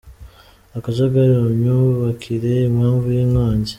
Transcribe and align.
Akajagari 0.77 1.33
mu 1.41 1.49
myubakire, 1.57 2.53
impamvu 2.69 3.07
y’inkongi 3.15 3.69